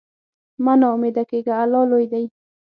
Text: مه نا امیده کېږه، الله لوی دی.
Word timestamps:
مه 0.63 0.73
نا 0.79 0.87
امیده 0.95 1.23
کېږه، 1.29 1.53
الله 1.63 1.83
لوی 1.91 2.05
دی. 2.11 2.25